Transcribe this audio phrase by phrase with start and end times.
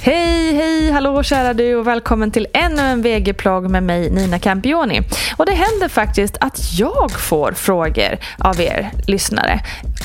[0.00, 5.00] Hej, hej, hallå kära du och välkommen till ännu en VG-plogg med mig Nina Campioni.
[5.36, 9.60] Och det händer faktiskt att jag får frågor av er lyssnare.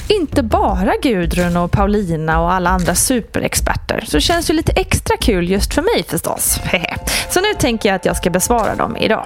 [0.08, 4.04] Inte bara Gudrun och Paulina och alla andra superexperter.
[4.08, 6.60] Så det känns ju lite extra kul just för mig förstås.
[7.30, 9.26] Så nu tänker jag att jag ska besvara dem idag.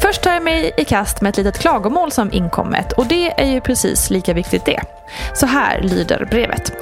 [0.00, 2.92] Först tar jag mig i kast med ett litet klagomål som inkommit.
[2.92, 4.80] och det är ju precis lika viktigt det.
[5.34, 6.72] Så här lyder brevet.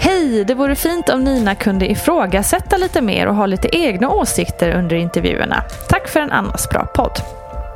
[0.00, 4.10] Hej, Hej, det vore fint om Nina kunde ifrågasätta lite mer och ha lite egna
[4.10, 5.64] åsikter under intervjuerna.
[5.88, 7.20] Tack för en annars bra podd.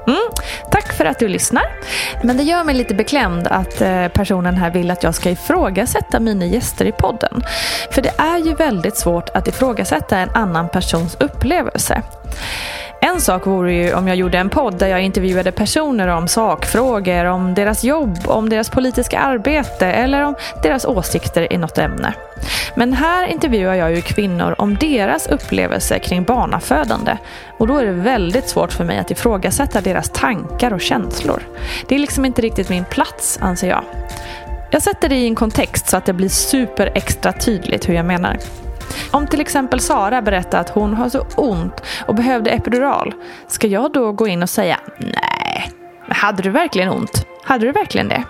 [0.07, 0.21] Mm,
[0.71, 1.63] tack för att du lyssnar.
[2.25, 6.21] Men det gör mig lite beklämd att eh, personen här vill att jag ska ifrågasätta
[6.21, 7.43] mina gäster i podden.
[7.91, 12.03] För det är ju väldigt svårt att ifrågasätta en annan persons upplevelse.
[13.03, 17.25] En sak vore ju om jag gjorde en podd där jag intervjuade personer om sakfrågor,
[17.25, 22.15] om deras jobb, om deras politiska arbete eller om deras åsikter i något ämne.
[22.75, 27.17] Men här intervjuar jag ju kvinnor om deras upplevelser kring barnafödande
[27.59, 31.43] och då är det väldigt svårt för mig att ifrågasätta deras tankar och känslor.
[31.89, 33.85] Det är liksom inte riktigt min plats, anser jag.
[34.71, 38.07] Jag sätter det i en kontext så att det blir super extra tydligt hur jag
[38.07, 38.37] menar.
[39.11, 43.15] Om till exempel Sara berättar att hon har så ont och behövde epidural,
[43.47, 45.73] ska jag då gå in och säga nej,
[46.09, 47.27] hade du verkligen ont?
[47.45, 48.25] Hade du verkligen det?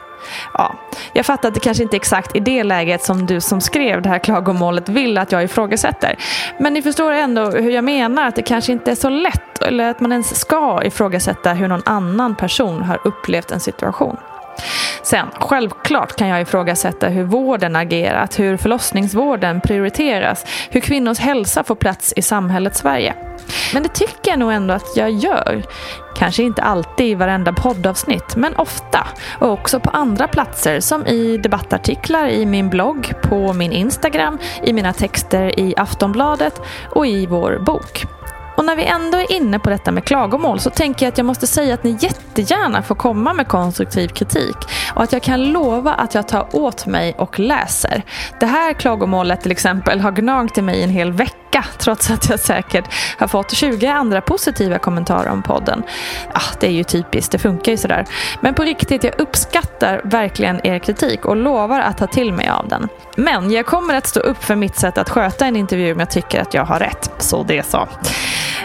[0.55, 0.75] Ja,
[1.13, 4.03] jag fattar att det kanske inte är exakt i det läget som du som skrev
[4.03, 6.17] det här klagomålet vill att jag ifrågasätter.
[6.59, 9.91] Men ni förstår ändå hur jag menar, att det kanske inte är så lätt eller
[9.91, 14.17] att man ens ska ifrågasätta hur någon annan person har upplevt en situation.
[15.03, 21.75] Sen, självklart kan jag ifrågasätta hur vården agerat, hur förlossningsvården prioriteras, hur kvinnors hälsa får
[21.75, 23.15] plats i samhället Sverige.
[23.75, 25.63] Men det tycker jag nog ändå att jag gör.
[26.17, 29.07] Kanske inte alltid i varenda poddavsnitt, men ofta.
[29.39, 34.73] Och också på andra platser som i debattartiklar i min blogg, på min Instagram, i
[34.73, 36.61] mina texter i Aftonbladet
[36.91, 38.07] och i vår bok.
[38.61, 41.25] Och när vi ändå är inne på detta med klagomål så tänker jag att jag
[41.25, 44.57] måste säga att ni jättegärna får komma med konstruktiv kritik
[44.95, 48.03] och att jag kan lova att jag tar åt mig och läser.
[48.41, 52.41] Det här klagomålet till exempel har gnagt i mig en hel vecka trots att jag
[52.41, 52.85] säkert
[53.19, 55.83] har fått 20 andra positiva kommentarer om podden.
[56.33, 58.05] Ah, det är ju typiskt, det funkar ju sådär.
[58.41, 62.69] Men på riktigt, jag uppskattar verkligen er kritik och lovar att ta till mig av
[62.69, 62.89] den.
[63.17, 66.11] Men jag kommer att stå upp för mitt sätt att sköta en intervju om jag
[66.11, 67.11] tycker att jag har rätt.
[67.19, 67.89] Så det så.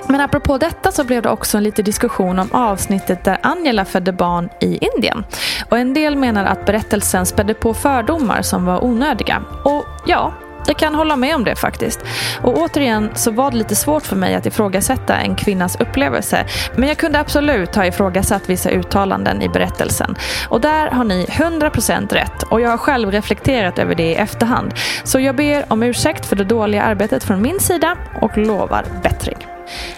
[0.07, 4.11] Men apropå detta så blev det också en liten diskussion om avsnittet där Angela födde
[4.11, 5.23] barn i Indien.
[5.69, 9.43] Och en del menar att berättelsen spädde på fördomar som var onödiga.
[9.63, 10.33] Och ja,
[10.67, 11.99] jag kan hålla med om det faktiskt.
[12.41, 16.45] Och återigen så var det lite svårt för mig att ifrågasätta en kvinnas upplevelse.
[16.75, 20.15] Men jag kunde absolut ha ifrågasatt vissa uttalanden i berättelsen.
[20.49, 22.43] Och där har ni 100% rätt.
[22.43, 24.73] Och jag har själv reflekterat över det i efterhand.
[25.03, 29.54] Så jag ber om ursäkt för det dåliga arbetet från min sida och lovar bättring.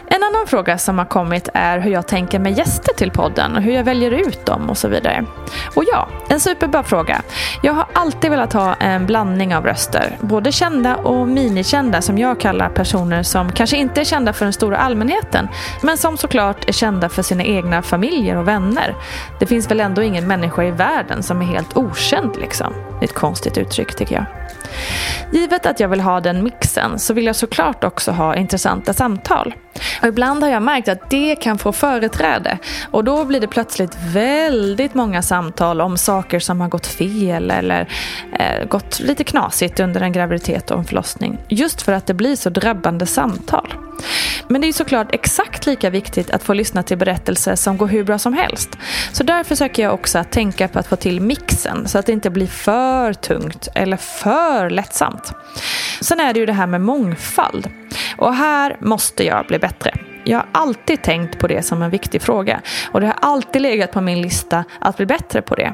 [0.08, 3.62] En annan fråga som har kommit är hur jag tänker med gäster till podden och
[3.62, 5.26] hur jag väljer ut dem och så vidare.
[5.76, 7.22] Och ja, en superbra fråga.
[7.64, 12.40] Jag har alltid velat ha en blandning av röster, både kända och minikända som jag
[12.40, 15.48] kallar personer som kanske inte är kända för den stora allmänheten,
[15.82, 18.96] men som såklart är kända för sina egna familjer och vänner.
[19.40, 22.74] Det finns väl ändå ingen människa i världen som är helt okänd liksom.
[22.74, 24.26] Det är ett konstigt uttryck tycker jag.
[25.32, 29.54] Givet att jag vill ha den mixen så vill jag såklart också ha intressanta samtal.
[30.02, 32.58] Och ibland har jag märkt att det kan få företräde
[32.92, 37.90] och då blir det plötsligt väldigt många samtal om saker som har gått fel eller
[38.40, 41.38] eh, gått lite knasigt under en graviditet och en förlossning.
[41.48, 43.87] Just för att det blir så drabbande samtal.
[44.48, 48.04] Men det är såklart exakt lika viktigt att få lyssna till berättelser som går hur
[48.04, 48.78] bra som helst.
[49.12, 52.12] Så därför försöker jag också att tänka på att få till mixen så att det
[52.12, 55.34] inte blir för tungt eller för lättsamt.
[56.02, 57.70] Sen är det ju det här med mångfald.
[58.18, 59.92] Och här måste jag bli bättre.
[60.24, 62.62] Jag har alltid tänkt på det som en viktig fråga
[62.92, 65.74] och det har alltid legat på min lista att bli bättre på det.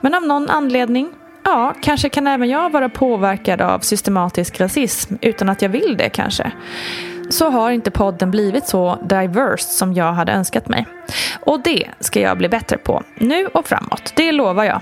[0.00, 1.12] Men av någon anledning
[1.44, 6.08] Ja, kanske kan även jag vara påverkad av systematisk rasism utan att jag vill det
[6.08, 6.52] kanske
[7.32, 10.86] så har inte podden blivit så diverse som jag hade önskat mig.
[11.40, 14.12] Och det ska jag bli bättre på, nu och framåt.
[14.16, 14.80] Det lovar jag.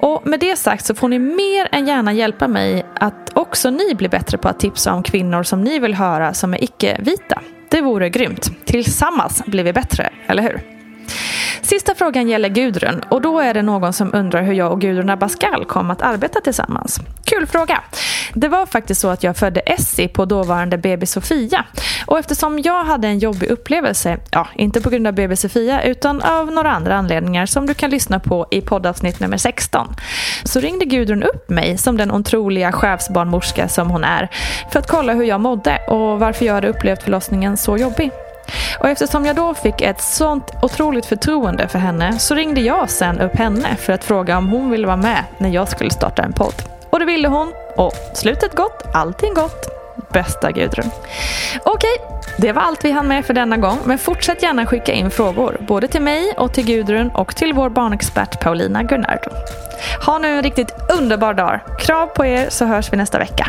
[0.00, 3.94] Och med det sagt så får ni mer än gärna hjälpa mig att också ni
[3.94, 7.40] blir bättre på att tipsa om kvinnor som ni vill höra som är icke-vita.
[7.70, 8.50] Det vore grymt.
[8.64, 10.71] Tillsammans blir vi bättre, eller hur?
[11.62, 15.10] Sista frågan gäller Gudrun och då är det någon som undrar hur jag och Gudrun
[15.10, 17.00] Abascal kom att arbeta tillsammans.
[17.24, 17.82] Kul fråga!
[18.34, 21.64] Det var faktiskt så att jag födde Essie på dåvarande BB Sofia
[22.06, 26.22] och eftersom jag hade en jobbig upplevelse, ja inte på grund av BB Sofia utan
[26.22, 29.94] av några andra anledningar som du kan lyssna på i poddavsnitt nummer 16
[30.44, 34.28] så ringde Gudrun upp mig som den otroliga chefsbarnmorska som hon är
[34.72, 38.10] för att kolla hur jag mådde och varför jag hade upplevt förlossningen så jobbig.
[38.78, 43.20] Och eftersom jag då fick ett sånt otroligt förtroende för henne så ringde jag sen
[43.20, 46.32] upp henne för att fråga om hon ville vara med när jag skulle starta en
[46.32, 46.54] podd.
[46.90, 47.52] Och det ville hon.
[47.76, 49.66] Och slutet gott, allting gott.
[50.12, 50.90] Bästa Gudrun.
[51.64, 51.96] Okej,
[52.38, 53.78] det var allt vi hann med för denna gång.
[53.84, 55.56] Men fortsätt gärna skicka in frågor.
[55.60, 59.30] Både till mig och till Gudrun och till vår barnexpert Paulina Gunnardo.
[60.06, 61.60] Ha nu en riktigt underbar dag.
[61.78, 63.48] Krav på er så hörs vi nästa vecka.